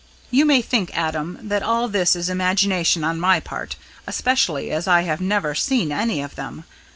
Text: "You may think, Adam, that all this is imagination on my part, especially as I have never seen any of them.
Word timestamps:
"You 0.31 0.45
may 0.45 0.63
think, 0.63 0.97
Adam, 0.97 1.37
that 1.43 1.61
all 1.61 1.87
this 1.87 2.15
is 2.15 2.27
imagination 2.27 3.03
on 3.03 3.19
my 3.19 3.39
part, 3.39 3.75
especially 4.07 4.71
as 4.71 4.87
I 4.87 5.01
have 5.01 5.21
never 5.21 5.53
seen 5.53 5.91
any 5.91 6.23
of 6.23 6.33
them. 6.33 6.63